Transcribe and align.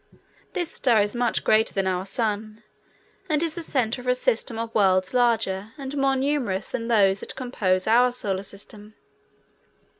This 0.53 0.71
star 0.73 0.99
is 0.99 1.13
much 1.15 1.43
greater 1.43 1.75
than 1.75 1.85
our 1.85 2.07
Sun 2.07 2.63
and 3.29 3.43
is 3.43 3.53
the 3.53 3.61
center 3.61 4.01
of 4.01 4.07
a 4.07 4.15
system 4.15 4.57
of 4.57 4.73
worlds 4.73 5.13
larger 5.13 5.73
and 5.77 5.95
more 5.95 6.15
numerous 6.15 6.71
than 6.71 6.87
those 6.87 7.19
that 7.19 7.35
compose 7.35 7.85
our 7.85 8.11
Solar 8.11 8.41
System. 8.41 8.95